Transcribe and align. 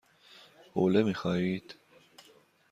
حوله 0.73 1.03
می 1.03 1.13
خواهید؟ 1.13 1.75